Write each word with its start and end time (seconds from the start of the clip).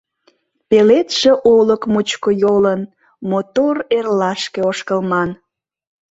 Пеледше 0.69 1.31
олык 1.55 1.81
мучко 1.93 2.29
йолын 2.43 2.81
Мотор 3.29 3.75
эрлашке 3.97 4.61
ошкылман. 4.69 5.29